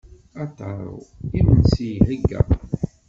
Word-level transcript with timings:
A 0.41 0.43
Taro, 0.57 0.95
imensi 1.39 1.85
iheyya. 1.97 2.39